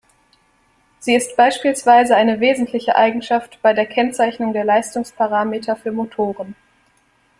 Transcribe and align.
Sie 0.97 1.13
ist 1.13 1.37
beispielsweise 1.37 2.15
eine 2.15 2.39
wesentliche 2.39 2.95
Eigenschaft 2.95 3.59
bei 3.61 3.71
der 3.73 3.85
Kennzeichnung 3.85 4.51
der 4.51 4.63
Leistungsparameter 4.63 5.75
für 5.75 5.91
Motoren. 5.91 6.55